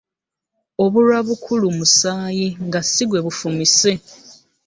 [0.83, 3.91] Obulwa bukula musaayi nga sigwe bufimise.